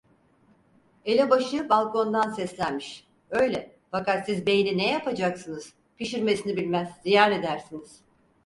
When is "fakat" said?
3.91-4.25